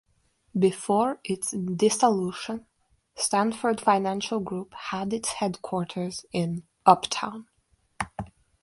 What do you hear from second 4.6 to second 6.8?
had its headquarters in